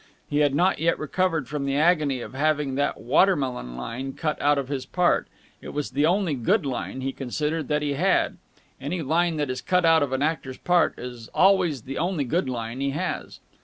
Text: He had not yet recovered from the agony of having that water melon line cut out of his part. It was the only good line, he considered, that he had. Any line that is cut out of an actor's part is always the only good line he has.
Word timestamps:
He 0.27 0.39
had 0.39 0.55
not 0.55 0.79
yet 0.79 0.97
recovered 0.97 1.47
from 1.47 1.63
the 1.67 1.75
agony 1.75 2.21
of 2.21 2.33
having 2.33 2.73
that 2.73 2.99
water 2.99 3.35
melon 3.35 3.77
line 3.77 4.13
cut 4.13 4.41
out 4.41 4.57
of 4.57 4.67
his 4.67 4.83
part. 4.83 5.27
It 5.61 5.75
was 5.75 5.91
the 5.91 6.07
only 6.07 6.33
good 6.33 6.65
line, 6.65 7.01
he 7.01 7.11
considered, 7.13 7.67
that 7.67 7.83
he 7.83 7.93
had. 7.93 8.39
Any 8.81 9.03
line 9.03 9.37
that 9.37 9.51
is 9.51 9.61
cut 9.61 9.85
out 9.85 10.01
of 10.01 10.11
an 10.11 10.23
actor's 10.23 10.57
part 10.57 10.97
is 10.97 11.27
always 11.35 11.83
the 11.83 11.99
only 11.99 12.23
good 12.23 12.49
line 12.49 12.81
he 12.81 12.89
has. 12.89 13.41